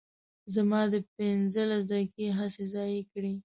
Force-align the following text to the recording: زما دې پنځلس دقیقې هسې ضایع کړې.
زما 0.53 0.81
دې 0.91 0.99
پنځلس 1.15 1.81
دقیقې 1.91 2.27
هسې 2.39 2.63
ضایع 2.73 3.01
کړې. 3.11 3.33